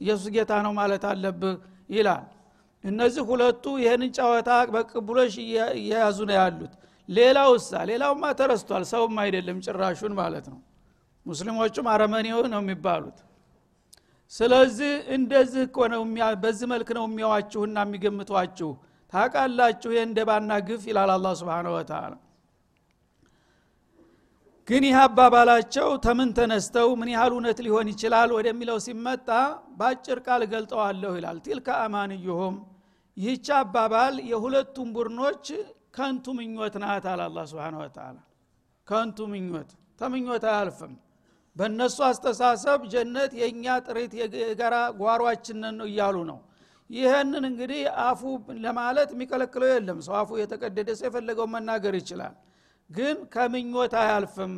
ኢየሱስ 0.00 0.28
ጌታ 0.34 0.52
ነው 0.64 0.72
ማለት 0.80 1.04
አለብህ 1.10 1.54
ይላል 1.90 2.24
እነዚህ 2.86 3.22
ሁለቱ 3.30 3.64
ይህንን 3.82 4.10
ጨዋታ 4.18 4.50
በቅቡሎሽ 4.74 5.34
እየያዙ 5.44 6.18
ነው 6.28 6.36
ያሉት። 6.40 6.72
ሌላው 7.08 7.50
እሳ 7.58 7.70
ሌላውማ 7.90 8.24
ተረስቷል። 8.38 8.84
ሰውም 8.92 9.16
አይደለም 9.22 9.58
ጭራሹን 9.66 10.14
ማለት 10.20 10.46
ነው። 10.52 10.58
ሙስሊሞቹም 11.26 11.86
አረመኔው 11.92 12.40
ነው 12.52 12.60
የሚባሉት። 12.64 13.18
ስለዚህ 14.32 14.92
እንደዚህ 15.16 15.62
እኮ 15.68 15.78
ነው 15.92 16.02
በዚህ 16.42 16.66
መልክ 16.72 16.88
ነው 16.98 17.04
የሚያዋችሁና 17.08 17.78
የሚገምቷችሁ። 17.86 18.70
ታቃላችሁ 19.12 19.90
የእንደባና 19.96 20.52
ግፍ 20.68 20.84
ይላል 20.90 21.10
አላ 21.14 21.26
ስብን 21.40 21.68
ወተላ 21.74 22.12
ግን 24.68 24.84
ይህ 24.86 24.96
አባባላቸው 25.00 25.88
ተምን 26.04 26.30
ተነስተው 26.36 26.88
ምን 27.00 27.08
ያህል 27.12 27.32
እውነት 27.34 27.58
ሊሆን 27.66 27.88
ይችላል 27.92 28.30
ወደሚለው 28.36 28.78
ሲመጣ 28.86 29.28
በአጭር 29.78 30.18
ቃል 30.26 30.42
ገልጠዋለሁ 30.52 31.12
ይላል። 31.18 31.36
ቲልከ 31.44 31.68
አማንዩሁም 31.84 32.54
ይህች 33.16 33.48
አባባል 33.58 34.14
የሁለቱም 34.30 34.88
ቡድኖች 34.96 35.46
ከንቱ 35.96 36.34
ምኞት 36.38 36.74
ናት 36.82 37.04
አለ 37.12 37.20
አላ 37.26 37.44
ስብን 37.50 37.76
ወተላ 37.80 38.16
ከንቱ 38.88 39.18
ምኞት 39.32 39.70
ተምኞት 40.00 40.44
አያልፍም። 40.50 40.94
በእነሱ 41.56 41.98
አስተሳሰብ 42.08 42.80
ጀነት 42.92 43.30
የእኛ 43.40 43.76
ጥሪት 43.86 44.12
የጋራ 44.40 44.76
ጓሯችንን 44.98 45.74
ነው 45.80 45.86
እያሉ 45.90 46.16
ነው። 46.30 46.38
ይህንን 46.90 47.44
እንግዲህ 47.48 47.80
አፉ 48.02 48.20
ለማለት 48.64 49.08
የሚከለክለው 49.14 49.68
የለም። 49.72 49.98
ሰው 50.06 50.14
አፉ 50.20 50.30
የተቀደደ 50.40 50.88
ሰው 50.98 51.06
የፈለገው 51.08 51.46
መናገር 51.54 51.94
ይችላል። 52.00 52.34
ግን 52.90 53.16
ከምኞት 53.32 53.94
አያልፍም። 54.02 54.52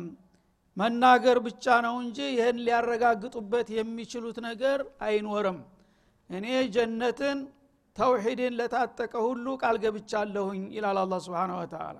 መናገር 0.77 1.37
ብቻ 1.47 1.65
ነው 1.85 1.95
እንጂ 2.03 2.17
ይህን 2.33 2.57
ሊያረጋግጡበት 2.65 3.67
የሚችሉት 3.77 4.37
ነገር 4.45 4.79
አይኖርም። 5.07 5.57
እኔ 6.29 6.45
ጀነትን 6.75 7.39
ተውሒድን 7.95 8.53
ለታጠቀ 8.59 9.13
ሁሉ 9.25 9.45
ቃል 9.61 9.77
ገብቻለሁኝ 9.83 10.61
ይላል 10.75 10.97
አላ 11.01 11.13
ስብን 11.25 11.51
ወተላ 11.57 11.97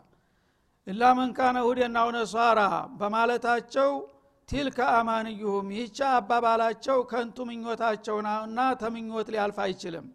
ኢላ 0.88 1.04
መንካነ 1.18 1.58
ሁደና 1.68 1.98
ነሷራ 2.16 2.60
በማለታቸው 3.00 3.90
ቲልከ 4.50 4.80
አማንዩሁም 5.00 5.68
ይህቻ 5.76 6.00
አባባላቸው 6.20 6.98
ከንቱ 7.12 7.38
ምኞታቸው 7.50 8.16
እና 8.46 8.60
ተምኞት 8.82 9.28
ሊያልፍ 9.34 9.58
አይችልም። 9.66 10.08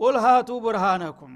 ቁል 0.00 0.16
ሃቱ 0.24 0.50
ቡርሃነኩም 0.64 1.32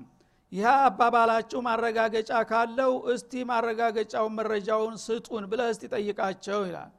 ይህ 0.53 0.69
አባባላችሁ 0.85 1.59
ማረጋገጫ 1.67 2.31
ካለው 2.51 2.93
እስቲ 3.13 3.43
ማረጋገጫውን 3.51 4.37
መረጃውን 4.39 4.95
ስጡን 5.05 5.45
ብለህ 5.51 5.69
እስቲ 5.75 5.85
ጠይቃቸው 5.95 6.61
ይላል። 6.69 6.93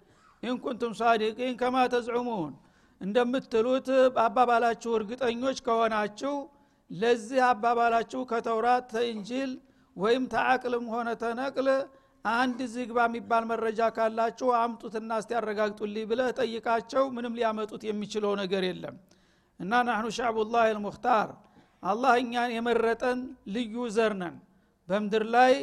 ኢንኩንቱም 0.43 0.93
ሳዲቂን 0.99 1.55
ከማ 1.61 1.75
ተዝዑሙን 1.93 2.51
እንደምትሉት 3.01 3.87
በአባባላችሁ 4.15 4.91
እርግጠኞች 4.97 5.57
ከሆናችሁ 5.67 6.35
ለዚህ 6.91 7.41
አባባላችሁ 7.47 8.21
ከተውራት 8.31 8.85
ተእንጂል 8.93 9.51
ወይም 9.95 10.23
ተአቅልም 10.33 10.85
ሆነ 10.93 11.09
ተነቅል 11.21 11.67
አንድ 12.25 12.59
ዝግባ 12.73 12.97
የሚባል 13.07 13.43
መረጃ 13.51 13.81
ካላችሁ 13.95 14.49
አምጡትና 14.61 15.11
እስቲ 15.21 15.31
ያረጋግጡልኝ 15.37 16.05
ብለህ 16.09 16.29
ጠይቃቸው። 16.39 17.03
ምንም 17.15 17.35
ሊያመጡት 17.37 17.83
የሚችለው 17.87 18.33
ነገር 18.41 18.63
የለም። 18.69 18.95
እና 19.59 19.81
ናህኑ 19.87 20.07
ሻዕቡላህ 20.17 20.63
ልሙክታር 20.69 21.29
አላህ 21.83 22.13
እኛን 22.21 22.51
የመረጠን 22.55 23.19
ልዩ 23.55 23.75
ዘር 23.95 24.13
ነን። 24.21 24.35
በምድር 24.89 25.23
ላይ 25.35 25.53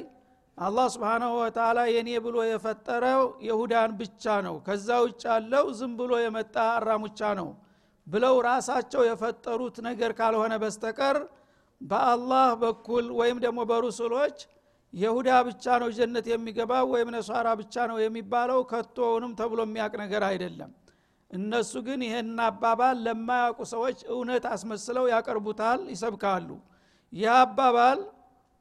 አላህ 0.59 0.87
ስብሓናሁ 0.95 1.33
ወተላ 1.41 1.79
የኔ 1.93 2.11
ብሎ 2.27 2.37
የፈጠረው 2.47 3.23
የሁዳን 3.47 3.91
ብቻ 3.99 4.25
ነው። 4.47 4.57
ከዛ 4.67 4.89
ውጭ 5.05 5.23
ያለው 5.31 5.67
ዝም 5.79 5.93
ብሎ 5.99 6.13
የመጣ 6.23 6.57
አራሙቻ 6.77 7.21
ነው 7.41 7.49
ብለው 8.07 8.35
ራሳቸው 8.47 9.03
የፈጠሩት 9.07 9.77
ነገር 9.89 10.11
ካልሆነ 10.19 10.55
በስተቀር 10.63 11.17
በአላህ 11.81 12.49
በኩል 12.63 13.07
ወይም 13.19 13.39
ደግሞ 13.45 13.61
በሩሱሎች 13.71 14.37
የሁዳ 14.93 15.31
ብቻ 15.49 15.65
ነው 15.83 15.89
ጀነት 15.97 16.27
የሚገባው 16.31 16.85
ወይም 16.93 17.09
ነሷራ 17.15 17.49
ብቻ 17.61 17.75
ነው 17.91 17.99
የሚባለው 18.03 18.61
ከቶውንም 18.71 19.33
ተብሎ 19.41 19.61
የሚያቅ 19.67 19.93
ነገር 20.03 20.23
አይደለም። 20.29 20.71
እነሱ 21.31 21.73
ግን 21.87 22.01
ይህን 22.07 22.31
አባባል 22.47 22.97
ለማያውቁ 23.07 23.61
ሰዎች 23.73 23.99
እውነት 24.13 24.45
አስመስለው 24.53 25.05
ያቀርቡታል 25.13 25.81
ይሰብካሉ። 25.95 26.49
ይህ 27.13 27.31
አባባል 27.41 27.99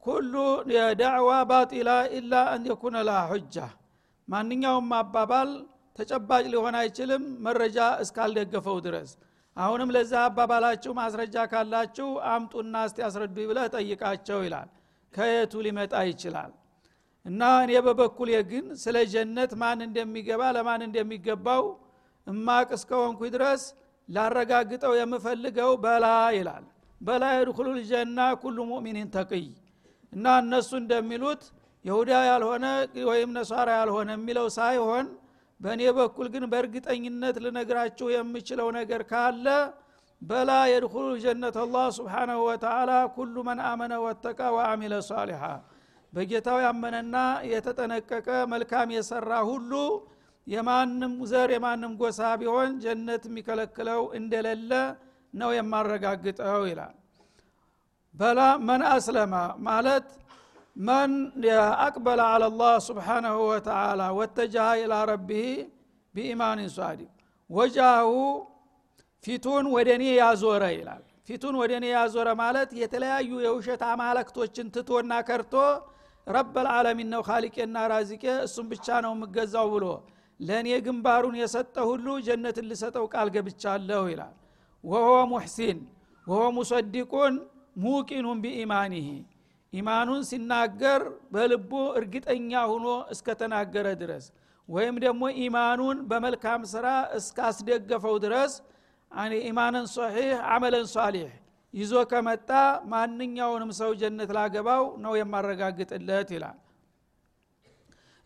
ኩሉ 0.02 0.34
የዳዕዋ 0.74 1.30
ባጢላ 1.50 1.90
ኢላ 2.16 2.34
አን 2.52 2.66
የኩነ 2.70 2.96
ሁጃ 3.30 3.56
ማንኛውም 4.28 4.90
አባባል 4.98 5.50
ተጨባጭ 5.98 6.44
ሊሆን 6.52 6.74
አይችልም 6.80 7.24
መረጃ 7.46 7.78
እስካልደገፈው 8.02 8.78
ድረስ 8.86 9.10
አሁንም 9.56 9.90
ለዛ 9.94 10.12
አባባላችሁ 10.24 10.92
ማስረጃ 10.98 11.36
ካላችሁ 11.52 12.08
አምጡና 12.30 12.76
እስቲ 12.88 12.98
ያስረዱ 13.04 13.36
ብለህ 13.50 13.66
ጠይቃቸው 13.74 14.40
ይላል። 14.46 14.68
ከየቱ 15.14 15.52
ሊመጣ 15.66 15.94
ይችላል? 16.10 16.50
እና 17.26 17.42
እኔ 17.62 17.72
በበኩሌ 17.86 18.30
ግን 18.50 18.66
ስለ 18.82 18.96
ጀነት 19.12 19.52
ማን 19.60 19.80
እንደሚገባ 19.86 20.42
ለማን 20.56 20.82
እንደሚገባው 20.88 21.62
እማቅ 22.26 22.68
እስከሆንኩ 22.76 23.20
ድረስ 23.34 23.62
ላረጋግጠው 24.08 24.92
የምፈልገው 24.98 25.70
በላ 25.84 26.06
ይላል። 26.36 26.64
በላ 27.00 27.24
የድኩሉ 27.36 27.68
ልጀና 27.78 28.20
ኩሉ 28.42 28.58
ሙእሚኒን 28.70 29.08
ተቅይ 29.16 29.46
እና 30.12 30.26
እነሱ 30.42 30.70
እንደሚሉት 30.82 31.42
የሁዳ 31.84 32.12
ያልሆነ 32.28 32.66
ወይም 33.08 33.30
ነሷራ 33.36 33.68
ያልሆነ 33.80 34.10
የሚለው 34.16 34.46
ሳይሆን 34.56 35.06
በእኔ 35.60 35.82
በኩል 35.98 36.26
ግን 36.34 36.44
በእርግጠኝነት 36.52 37.36
ልነግራችሁ 37.44 38.08
የምችለው 38.14 38.68
ነገር 38.76 39.02
ካለ 39.10 39.46
በላ 40.22 40.50
የድኩሉ 40.70 41.08
ጀነት 41.24 41.56
አላህ 41.62 41.86
ስብሓናሁ 41.96 42.40
ወተላ 42.48 42.90
ኩሉ 43.16 43.36
መን 43.48 43.60
አመነ 43.70 43.94
ወተቃ 44.04 44.40
ወአሚለ 44.56 44.94
ሳሊሓ 45.08 45.42
በጌታው 46.12 46.58
ያመነና 46.64 47.16
የተጠነቀቀ 47.50 48.28
መልካም 48.52 48.92
የሰራ 48.96 49.32
ሁሉ 49.50 49.72
የማንም 50.46 51.14
ዘር 51.30 51.50
የማንም 51.54 51.92
ጎሳ 52.00 52.20
ቢሆን 52.40 52.72
ጀነት 52.84 53.22
የሚከለክለው 53.28 54.02
እንደሌለ 54.18 54.72
ነው 55.34 55.50
የማረጋግጠው 55.56 56.62
ይላል። 56.70 56.94
በላ 58.14 58.40
መን 58.68 58.82
አስለማ 58.90 59.34
ማለት 59.66 60.06
መን 60.76 61.12
አቅበለ 61.84 62.20
አላ 62.30 62.44
ላህ 62.54 62.74
ስብሓናሁ 62.86 63.36
ወተላ 63.50 64.00
ወተጃሃ 64.18 64.70
ኢላ 64.80 64.94
ረቢህ 65.10 65.50
ቢኢማንን 66.14 66.68
ሷዲቅ 66.74 67.10
ወጃሁ 67.50 68.10
ፊቱን 69.24 69.66
ወደ 69.74 69.88
እኔ 69.96 70.04
ያዞረ 70.18 70.64
ይላል። 70.74 71.02
ፊቱን 71.28 71.54
ወደ 71.60 71.72
እኔ 71.78 71.86
ያዞረ 71.94 72.28
ማለት 72.40 72.70
የተለያዩ 72.80 73.30
የውሸት 73.44 73.82
አማለክቶችን 73.88 74.66
ትቶና 74.74 75.12
ከርቶ 75.28 75.54
ረበልዓለሚን 76.26 77.08
ነው 77.14 77.22
ካሊቄና 77.28 77.76
ራዚቄ 77.92 78.24
እሱም 78.46 78.66
ብቻ 78.72 78.86
ነው 79.04 79.12
የምገዛው 79.16 79.66
ብሎ 79.74 79.86
ለእኔ 80.40 80.68
ግንባሩን 80.86 81.36
የሰጠ 81.40 81.76
ሁሉ 81.90 82.06
ጀነትን 82.26 82.66
ልሰጠው 82.70 83.04
ቃል 83.12 83.28
ገብቻለሁ 83.36 84.02
ይላል። 84.12 84.34
ወሆ 84.84 85.08
ሙሕሲን 85.32 85.78
ወሆ 86.26 86.42
ሙሰዲቁን 86.56 87.34
ሙቂኑን 87.84 88.38
ቢኢማኒህ 88.44 89.08
ኢማኑን 89.76 90.22
ሲናገር 90.28 91.02
በልቡ 91.32 91.70
እርግጠኛ 91.98 92.50
ሁኖ 92.72 92.86
እስከተናገረ 93.14 93.86
ድረስ 94.02 94.26
ወይም 94.68 94.96
ደግሞ 95.04 95.22
ኢማኑን 95.44 95.98
በመልካም 96.10 96.62
ስራ 96.72 96.86
እስካስደገፈው 97.18 98.16
ድረስ 98.24 98.52
ኢማንን 99.48 99.84
ሶሒህ 99.94 100.30
አመለን 100.54 100.86
ሷሊሕ 100.94 101.28
ይዞ 101.74 101.94
ከመጣ 102.10 102.50
ማንኛውንም 102.92 103.70
ሰው 103.78 103.90
ጀነት 104.00 104.30
ላገባው 104.36 104.84
ነው 105.04 105.12
የማረጋግጥለት 105.20 106.28
ይላል። 106.36 106.56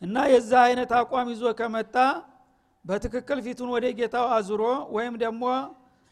እና 0.03 0.17
የዛ 0.33 0.53
አይነት 0.67 0.91
አቋም 0.99 1.29
ይዞ 1.33 1.45
ከመጣ 1.59 1.97
በትክክል 2.85 3.39
ፊቱን 3.47 3.71
ወደ 3.75 3.87
ጌታው 3.99 4.27
አዙሮ 4.37 4.63
ወይም 4.97 5.15
ደግሞ 5.23 5.43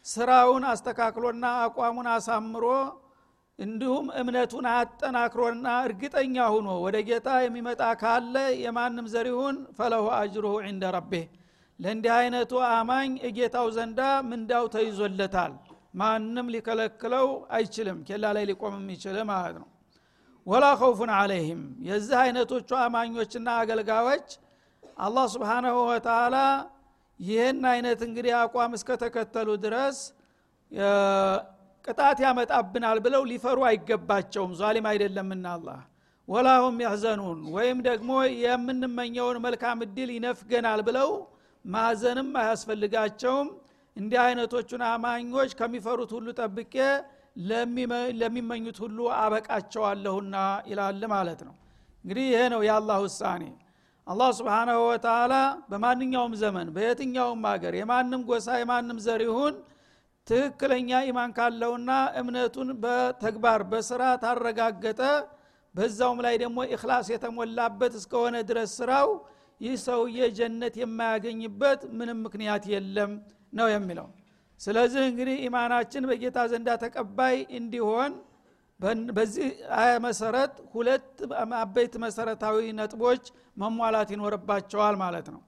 ስራውን 0.05 0.63
አስተካክሎና 0.71 1.45
አቋሙን 1.63 2.07
አሳምሮ 2.15 2.65
እንዲሁም 3.59 4.05
እምነቱን 4.19 4.65
አጠናክሮና 4.71 5.67
እርግጠኛ 5.85 6.35
ሁኖ 6.53 6.67
ወደ 6.83 6.97
ጌታ 7.07 7.29
የሚመጣ 7.43 7.81
ካለ 8.01 8.35
የማንም 8.63 9.07
ዘሪሁን 9.13 9.55
ፈለሁ 9.77 10.05
አጅሩሁ 10.19 10.53
ዕንደ 10.65 10.83
ረቤህ 10.95 11.25
ለእንዲህ 11.79 12.13
አይነቱ 12.17 12.53
አማኝ 12.69 13.11
እጌታው 13.27 13.67
ዘንዳ 13.75 13.99
ምንዳው 14.29 14.65
ተይዞለታል? 14.73 15.51
ማንም 15.99 16.47
ሊከለክለው 16.53 17.27
አይችልም። 17.49 17.99
ኬላ 18.07 18.25
ላይ 18.35 18.43
ሊቆም 18.49 18.73
የሚችል 18.79 19.17
ማለት 19.29 19.55
ነው። 19.61 19.67
ወላ 20.47 20.65
ከውፉን 20.79 21.11
አለይህም 21.17 21.61
የዚህ 21.87 22.17
አይነቶቹ 22.23 22.69
አማኞችና 22.83 23.47
አገልጋዮች 23.61 24.27
አላህ 24.97 25.25
ስብሓናሁ 25.33 25.75
ወተላ 25.89 26.35
ይህን 27.19 27.59
አይነት 27.71 27.99
እንግዲህ 28.07 28.33
አቋም 28.41 28.71
እስከተከተሉ 28.77 29.49
ድረስ 29.65 29.97
ቅጣት 31.85 32.17
ያመጣብናል 32.23 32.97
ብለው 33.05 33.21
ሊፈሩ 33.29 33.59
አይገባቸውም። 33.67 34.51
ዟሊም 34.59 34.87
አይደለምና 34.89 35.45
አላህ። 35.55 35.79
ወላሁም 36.27 36.75
ያህዘኑን 36.83 37.39
ወይም 37.53 37.77
ደግሞ 37.87 38.09
የምንመኘውን 38.41 39.37
መልካም 39.45 39.79
እድል 39.85 40.09
ይነፍገናል 40.15 40.81
ብለው 40.89 41.09
ማዘንም 41.65 42.29
አያስፈልጋቸውም። 42.41 43.47
እንዲህ 43.97 44.19
አይነቶቹን 44.25 44.83
አማኞች 44.89 45.51
ከሚፈሩት 45.59 46.11
ሁሉ 46.17 46.27
ጠብቄ 46.39 46.75
ለሚመኙት 48.19 48.77
ሁሉ 48.83 48.99
አበቃቸዋለሁና 49.19 50.35
ይላል 50.69 51.01
ማለት 51.13 51.41
ነው። 51.47 51.55
እንግዲህ 52.05 52.25
ይሄ 52.31 52.41
ነው 52.53 52.61
የአላህ 52.67 52.97
ውሳኔ። 53.05 53.43
አላህ 54.07 54.29
سبحانه 54.37 54.77
وتعالى 54.85 55.33
በማንኛውም 55.71 56.33
ዘመን 56.41 56.67
በየትኛውም 56.75 57.43
ሀገር 57.49 57.73
የማንም 57.79 58.21
ጎሳ 58.29 58.47
የማንም 58.61 58.99
ዘር 59.05 59.21
ይሁን 59.27 59.55
ትክክለኛ 60.27 60.89
إيمان 61.07 61.31
ካለውና 61.37 61.91
እምነቱን 62.19 62.69
በተግባር 62.83 63.61
በስራ 63.71 64.03
ካረጋገጠ። 64.23 65.01
በዛውም 65.75 66.19
ላይ 66.25 66.35
ደግሞ 66.43 66.59
إخلاص 66.73 67.07
የተሞላበት 67.13 67.93
እስከሆነ 67.99 68.35
ድረስ 68.49 68.71
ስራው 68.79 69.09
ይህ 69.61 69.73
ሰውዬ 69.85 70.19
ጀነት 70.37 70.75
የማያገኝበት 70.81 71.81
ምንም 71.97 72.19
ምክንያት 72.25 72.63
የለም 72.73 73.11
ነው 73.53 73.67
የሚለው። 73.73 74.07
ስለዚህ 74.59 75.03
እንግዲህ 75.09 75.35
ኢማናችን 75.47 76.07
በጌታ 76.09 76.39
ዘንዳ 76.51 76.69
ተቀባይ 76.83 77.37
እንዲሆን 77.59 78.13
በዚህ 79.13 79.47
መሰረት 80.05 80.53
ሁለት 80.73 81.07
አበይት 81.57 81.93
መሰረታዊ 82.03 82.57
ነጥቦች 82.77 83.23
መሟላት 83.57 84.09
ይኖርባቸዋል 84.15 84.95
ማለት 85.03 85.27
ነው 85.33 85.41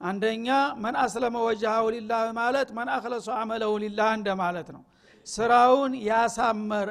አንደኛ 0.00 0.48
መን 0.82 0.96
አስለመ 1.02 1.36
ወጅሃው 1.46 1.86
ሊላህ 1.94 2.20
ማለት 2.38 2.68
መን 2.76 2.88
አክለሶ 2.96 3.28
አመለሁ 3.38 3.70
ሊላህ 3.84 4.10
እንደ 4.18 4.28
ማለት 4.40 4.68
ነው። 4.74 4.82
ስራውን 5.26 5.92
ያሳመረ 6.08 6.90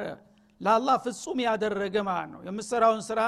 ለአላህ 0.60 0.96
ፍጹም 1.04 1.38
ያደረገ 1.46 1.96
ማለት 2.08 2.30
ነው። 2.34 2.40
የምሰራውን 2.48 3.02
ስራ 3.08 3.20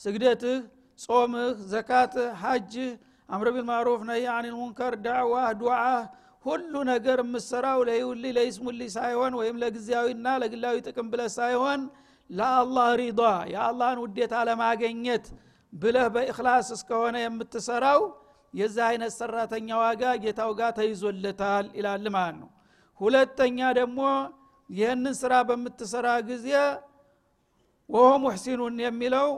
ስግደትህ 0.00 0.58
ጾምህ 0.98 1.56
ዘካትህ 1.72 2.30
ሐጅህ 2.42 2.90
አምር 3.28 3.48
ቢልማሩፍ 3.54 4.00
ነይ 4.08 4.24
አኒል 4.34 4.54
ሙንከር 4.58 4.94
ዳዕዋህ 5.04 5.48
ዱዓህ 5.60 6.00
ሁሉ 6.44 6.72
ነገር 6.90 7.18
የምሰራው 7.24 7.78
ለይውሊ 7.88 8.24
ለይስሙሊ 8.36 8.80
ሳይሆን 8.96 9.32
ወይም 9.40 9.56
ለጊዜያዊና 9.62 10.26
ለግላዊ 10.42 10.76
ጥቅም 10.88 11.06
ብለህ 11.12 11.30
ሳይሆን 11.36 11.80
ለአላህ 12.30 12.88
ሪዳ 13.00 13.22
የአላህን 13.52 13.98
ውዴታ 14.04 14.34
ለማገኘት 14.48 15.26
ብለህ 15.72 16.06
በእክላስ 16.14 16.68
እስከሆነ 16.76 17.16
የምትሰራው 17.22 18.00
የዚህ 18.54 18.84
አይነት 18.88 19.12
ሰራተኛ 19.18 19.68
ዋጋ 19.80 20.02
ጌታው 20.24 20.50
ጋር 20.58 20.70
ተይዞለታል 20.78 21.66
ይላል 21.78 22.04
ማለት 22.16 22.36
ነው። 22.42 22.50
ሁለተኛ 23.00 23.58
ደግሞ 23.80 24.00
ይህንን 24.70 25.14
ስራ 25.20 25.32
በምትሰራ 25.48 26.08
ጊዜ 26.28 26.48
ወሆ 27.90 28.10
ሙሕሲኑን 28.22 28.76
የሚለው 28.84 29.28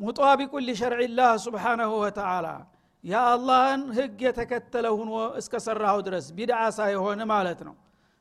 ሙጣቢቁን 0.00 0.66
ሊሸርዕላህ 0.68 1.30
ስብሓናሁ 1.44 1.90
ወተዓላ 2.04 2.46
የአላህን 3.04 3.82
ህግ 3.96 4.18
የተከተለ 4.26 4.86
ሁኖ 4.98 5.10
እስከሰራሁ 5.40 5.96
ድረስ 6.06 6.26
ቢድዓ 6.36 6.60
ሳይሆን 6.78 7.20
ማለት 7.32 7.60
ነው። 7.68 7.74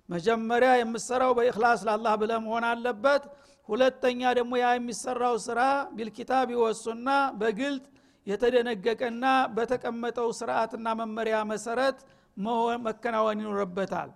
መጀመሪያ 0.09 0.69
የምሰራው 0.77 1.31
በእክላስ 1.37 1.81
ላላህ 1.87 2.13
ብለ 2.21 2.31
መሆን 2.45 2.65
አለበት። 2.69 3.23
ሁለተኛ 3.69 4.21
ደግሞ 4.37 4.53
ያ 4.61 4.67
የሚሰራው 4.75 5.35
ስራ 5.47 5.59
ቢልኪታብ 5.97 6.49
ወሱና 6.61 7.09
በግልጥ 7.39 7.83
የተደነገቀና 8.27 9.25
በተቀመጠው 9.55 10.29
ስርዓትና 10.39 10.87
መመሪያ 10.99 11.37
መሰረት 11.51 11.99
መከናወን 12.85 13.39
ይኖርበታል። 13.43 14.09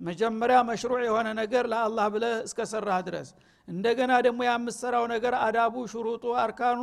መጀመሪያ 0.00 0.58
መሽሩዕ 0.68 1.00
የሆነ 1.06 1.28
ነገር 1.40 1.64
ለአላህ 1.72 2.06
ብለህ 2.14 2.34
እስከሰራህ 2.46 3.00
ድረስ። 3.08 3.28
እንደገና 3.68 4.12
ደግሞ 4.26 4.40
የምሰራው 4.46 5.04
ነገር 5.12 5.34
አዳቡ 5.46 5.74
ሽሩጡ 5.92 6.24
አርካኑ 6.44 6.80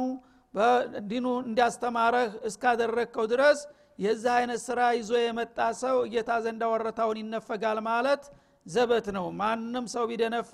በዲኑ 0.53 1.27
እንዲያስተማረህ 1.43 2.29
እስካደረግከው 2.49 3.25
ድረስ 3.33 3.59
የዚህ 3.99 4.31
አይነት 4.35 4.59
ስራ 4.67 4.79
ይዞ 4.97 5.11
የመጣ 5.19 5.59
ሰው 5.81 5.95
እጌታ 6.05 6.31
ዘንዳ 6.45 6.63
ወረታውን 6.73 7.17
ይነፈጋል 7.21 7.79
ማለት 7.89 8.23
ዘበት 8.65 9.07
ነው። 9.17 9.25
ማንም 9.39 9.85
ሰው 9.93 10.03
ቢደነፋ 10.09 10.53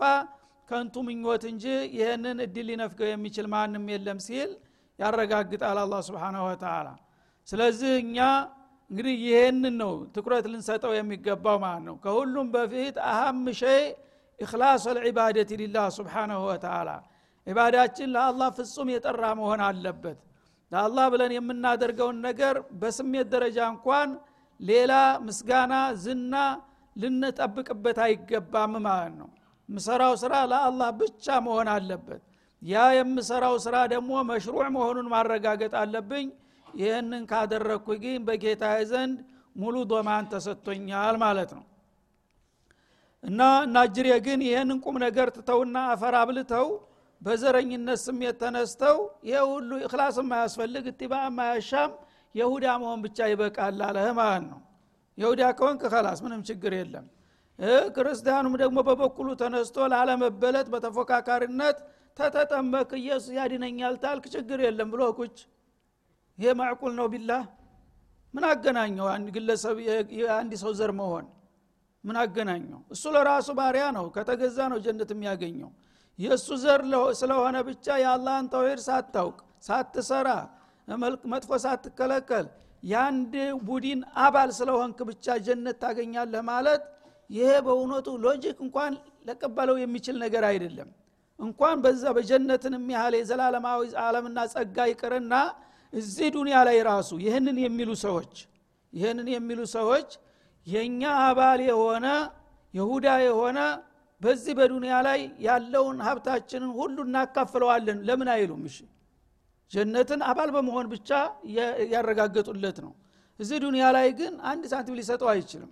ከንቱ 0.69 0.95
ምኞት 1.07 1.43
እንጂ 1.51 1.65
ይህንን 1.97 2.37
እድል 2.45 2.67
ሊነፍገው 2.69 3.09
የሚችል 3.11 3.47
ማንም 3.53 3.85
የለም 3.93 4.19
ሲል 4.27 4.51
ያረጋግጣል 4.99 5.77
አላ 5.81 5.95
ስብን 6.07 6.35
ወተላ 6.45 6.87
ስለዚህ 7.47 7.93
እኛ 8.03 8.17
እንግዲህ 8.91 9.15
ይህንን 9.25 9.75
ነው 9.81 9.93
ትኩረት 10.15 10.45
ልንሰጠው 10.51 10.91
የሚገባው 10.95 11.57
ማለት 11.63 11.83
ነው። 11.87 11.95
ከሁሉም 12.03 12.47
በፊት 12.55 12.95
أهم 13.09 13.39
شيء 13.61 13.81
إخلاص 14.39 14.83
العبادة 14.97 15.49
لله 15.61 15.87
سبحانه 15.97 16.41
وتعالى 16.49 16.89
ዒባዳችን 17.47 18.11
ለአላህ 18.15 18.49
ፍጹም 18.57 18.89
የጠራ 18.93 19.23
መሆን 19.39 19.61
አለበት። 19.67 20.19
ለአላህ 20.71 21.05
ብለን 21.13 21.31
የምናደርገውን 21.35 22.19
ነገር 22.27 22.55
በስሜት 22.81 23.27
ደረጃ 23.33 23.57
እንኳን 23.73 24.11
ሌላ 24.59 24.93
ምስጋና 25.25 25.73
ዝና 26.03 26.35
ልንጠብቅበት 26.95 27.97
አይገባም 28.05 28.73
ማለት 28.87 29.13
ነው። 29.19 29.29
ምሰራው 29.69 30.13
ስራ 30.21 30.33
ለአላህ 30.51 30.89
ብቻ 31.01 31.25
መሆን 31.45 31.67
አለበት 31.73 32.23
ያ 32.63 32.83
የምሰራው 32.95 33.55
ስራ 33.63 33.75
ደግሞ 33.93 34.11
مشروع 34.29 34.65
መሆኑን 34.75 35.07
ማረጋገጥ 35.13 35.73
አለብኝ። 35.81 36.27
ይህንን 36.67 37.23
ካደረግኩ 37.31 37.87
ግን 38.03 38.21
በጌታ 38.27 38.63
ዘንድ 38.91 39.17
ሙሉ 39.55 39.75
ዶማን 39.91 40.25
ተሰጥቶኛል 40.31 41.15
ማለት 41.23 41.51
ነው። 41.57 41.65
እና 43.23 43.41
ናጅሬ 43.73 44.07
ግን 44.25 44.39
ይህንን 44.47 44.79
ቁም 44.85 44.95
ነገር 45.05 45.27
ትተውና 45.35 45.77
አፈር 45.91 46.15
አብልተው 46.21 46.67
በዘረኝነት 47.21 47.99
ስሜት 48.05 48.35
ተነስተው 48.41 48.97
ይህ 49.27 49.41
ሁሉ 49.51 49.71
እክላስ 49.85 50.15
የማያስፈልግ 50.21 50.85
እትባ 50.91 51.13
የማያሻም 51.23 51.91
የሁዳ 52.35 52.65
መሆን 52.81 52.99
ብቻ 53.05 53.27
ይበቃል 53.31 53.79
አለህ 53.87 54.07
ማለት 54.19 54.45
ነው። 54.49 54.59
የሁዳ 55.17 55.41
ከሆንክ 55.57 55.83
ከላስ 55.93 56.19
ምንም 56.25 56.41
ችግር 56.49 56.73
የለም 56.79 57.05
ክርስቲያኑም 57.95 58.53
ደግሞ 58.61 58.77
በበኩሉ 58.87 59.29
ተነስቶ 59.41 59.77
ላለመበለጥ 59.91 60.67
በተፎካካሪነት 60.73 61.77
ተተጠመቅ 62.17 62.89
ኢየሱስ 62.99 63.29
ያድነኛል 63.37 63.95
ታልክ 64.03 64.25
ችግር 64.33 64.59
የለም 64.65 64.89
ብሎ 64.93 65.03
ቁጭ። 65.19 65.37
ይሄ 66.37 66.51
ማዕቁል 66.59 66.93
ነው 66.99 67.07
ቢላህ። 67.13 67.43
ምን 68.33 68.43
አገናኘው? 68.49 69.07
አንድ 69.15 69.27
ግለሰብ 69.35 69.77
የአንድ 70.19 70.53
ሰው 70.61 70.71
ዘር 70.79 70.91
መሆን 70.99 71.25
ምን 72.03 72.15
አገናኘው? 72.21 72.79
እሱ 72.93 73.03
ለራሱ 73.15 73.47
ባሪያ 73.59 73.85
ነው 73.97 74.05
ከተገዛ 74.15 74.57
ነው 74.71 74.79
ጀነት 74.85 75.09
የሚያገኘው። 75.15 75.69
የእሱ 76.19 76.47
ዘር 76.63 76.81
ስለሆነ 77.19 77.55
ብቻ 77.69 77.85
የአላህን 78.01 78.47
ተውሂድ 78.53 78.81
ሳታውቅ 78.87 79.37
ሳትሰራ 79.67 80.29
መጥፎ 81.33 81.51
ሳትከለከል 81.63 82.45
የአንድ 82.83 83.33
ቡድን 83.67 83.99
አባል 84.23 84.49
ስለሆንክ 84.57 84.97
ብቻ 85.09 85.35
ጀነት 85.45 85.77
ታገኛለህ 85.83 86.41
ማለት 86.49 86.81
ይሄ 87.29 87.49
በእውነቱ 87.65 88.07
ሎጂክ 88.25 88.57
እንኳን 88.65 88.93
ለቀበለው 89.27 89.77
የሚችል 89.81 90.15
ነገር 90.23 90.43
አይደለም። 90.49 90.89
እንኳን 91.39 91.77
በዛ 91.83 92.03
በጀነትን 92.17 92.73
የሚያህል 92.77 93.13
የዘላለማዊ 93.17 93.81
ዓለምና 94.03 94.39
ጸጋ 94.53 94.77
ይቅርና 94.91 95.33
እዚህ 95.93 96.27
ዱንያ 96.35 96.57
ላይ 96.67 96.77
ራሱ 96.89 97.09
ይህንን 97.25 97.57
የሚሉ 97.63 97.89
ሰዎች 98.03 98.33
ይህንን 98.93 99.27
የሚሉ 99.33 99.59
ሰዎች 99.75 100.09
የእኛ 100.67 101.01
አባል 101.23 101.61
የሆነ 101.69 102.07
የሁዳ 102.73 103.07
የሆነ 103.25 103.59
በዚህ 104.21 104.53
በዱንያ 104.59 104.95
ላይ 105.07 105.19
ያለውን 105.45 105.97
ሀብታችንን 106.05 106.71
ሁሉ 106.77 106.97
እናካፍለዋለን። 107.07 107.97
ለምን 108.07 108.29
አይሉም? 108.35 108.61
እሺ 108.69 108.77
ጀነትን 109.71 110.21
አባል 110.29 110.49
በመሆን 110.55 110.87
ብቻ 110.93 111.09
ያረጋገጡለት 111.93 112.77
ነው። 112.85 112.91
እዚህ 113.39 113.57
ዱንያ 113.63 113.85
ላይ 113.95 114.07
ግን 114.19 114.33
አንድ 114.51 114.63
ሳንቲም 114.71 114.97
ሊሰጠው 114.99 115.29
አይችልም 115.33 115.71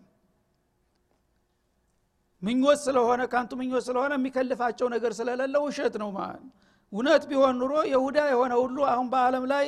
ምኞት 2.41 2.79
ስለሆነ 2.85 3.21
ካንቱ 3.31 3.51
ምኞት 3.59 3.83
ስለሆነ 3.87 4.11
የሚከልፋቸው 4.19 4.87
ነገር 4.93 5.11
ስለሌለ 5.17 5.55
ውሸት 5.65 5.95
ነው 6.01 6.09
ማለት። 6.17 6.43
እውነት 6.91 7.23
ቢሆን 7.29 7.55
ኑሮ 7.61 7.73
የሁዳ 7.91 8.19
የሆነ 8.31 8.53
ሁሉ 8.61 8.77
አሁን 8.91 9.07
በአለም 9.11 9.45
ላይ 9.51 9.65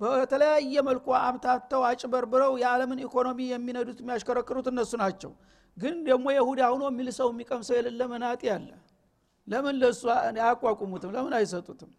በተለያየ 0.00 0.74
መልኩ 0.88 1.06
አምታተው 1.20 1.82
አጭበርብረው 1.88 2.52
የዓለምን 2.62 3.00
ኢኮኖሚ 3.06 3.38
የሚነዱት 3.52 3.98
የሚያሽከረክሩት 4.02 4.66
እነሱ 4.72 4.92
ናቸው። 5.02 5.32
ግን 5.76 5.96
ደግሞ 6.06 6.26
የሁዳ 6.36 6.60
ሁኖ 6.72 6.84
የሚል 6.90 7.08
ሰው 7.18 7.28
የሚቀምሰው 7.32 7.74
የሌለ 7.78 8.02
መናጢ 8.12 8.42
አለ? 8.54 8.70
ለምን 9.48 9.74
ለእሱ 9.82 10.02
አያቋቁሙትም? 10.14 11.10
ለምን 11.16 11.34
አይሰጡትም? 11.38 11.90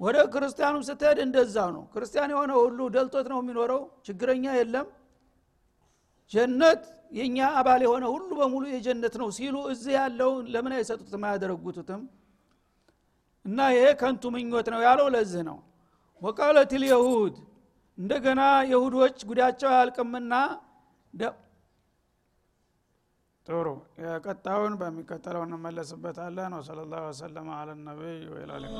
ወደ 0.00 0.16
ክርስቲያኑም 0.34 0.82
ስትሄድ 0.88 1.18
እንደዛ 1.24 1.56
ነው። 1.76 1.84
ክርስቲያን 1.94 2.30
የሆነ 2.34 2.52
ሁሉ 2.60 2.80
ደልቶት 2.96 3.26
ነው 3.32 3.38
የሚኖረው? 3.42 3.80
ችግረኛ 4.06 4.44
የለም 4.58 4.86
ጀነት 6.32 6.82
የእኛ 7.12 7.38
አባል 7.58 7.80
የሆነ 7.84 8.04
ሁሉ 8.14 8.30
በሙሉ 8.40 8.64
የጀነት 8.72 9.14
ነው 9.20 9.28
ሲሉ 9.36 9.56
እዚህ 9.72 9.92
ያለውን 9.98 10.44
ለምን 10.54 10.72
አይሰጡትም? 10.78 11.22
አያደረጉትም 11.28 12.02
እና 13.44 13.58
ይሄ 13.74 13.84
ከንቱ 14.00 14.22
ምኞት 14.34 14.66
ነው 14.74 14.80
ያለው 14.86 15.06
ለዚህ 15.14 15.42
ነው። 15.48 15.58
ወቃለት 16.22 16.72
ልየሁድ 16.82 17.36
እንደገና 17.98 18.40
የሁዶች 18.72 19.18
ጉዳቸው 19.28 19.68
አያልቅምና 19.72 20.32
ጥሩ 23.46 23.66
የቀጣዩን 24.02 24.74
በሚቀጥለው 24.80 25.42
እንመለስበታለን። 25.46 26.56
ወሰለ 26.58 26.80
ላሁ 26.90 27.04
ወሰለማ 27.08 27.48
አለ 27.60 27.70
ነቢይ 27.86 28.18
ወኢላ 28.32 28.52
ሊቃ 28.62 28.76